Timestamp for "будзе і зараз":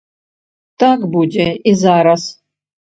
1.13-2.21